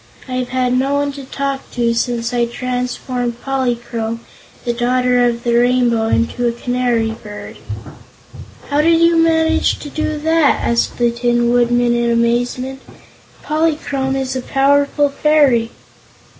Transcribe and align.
I've 0.27 0.49
had 0.49 0.73
no 0.73 0.95
one 0.95 1.11
to 1.11 1.25
talk 1.25 1.69
to 1.73 1.93
since 1.93 2.33
I 2.33 2.45
transformed 2.47 3.39
Polychrome, 3.39 4.21
the 4.65 4.73
Daughter 4.73 5.23
of 5.23 5.43
the 5.43 5.53
Rainbow, 5.53 6.07
into 6.07 6.47
a 6.47 6.51
canary 6.51 7.11
bird." 7.11 7.57
"How 8.71 8.81
did 8.81 8.99
you 8.99 9.15
manage 9.15 9.77
to 9.77 9.91
do 9.91 10.17
that?" 10.17 10.59
asked 10.67 10.97
the 10.97 11.11
Tin 11.11 11.51
Woodman, 11.51 11.93
in 11.93 12.09
amazement. 12.09 12.81
"Polychrome 13.43 14.15
is 14.15 14.35
a 14.35 14.41
powerful 14.41 15.07
fairy!" 15.09 15.69